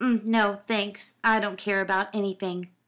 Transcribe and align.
"No, 0.03 0.55
thanks, 0.65 1.17
I 1.23 1.39
don't 1.39 1.59
care 1.59 1.79
about 1.79 2.07
anything." 2.15 2.69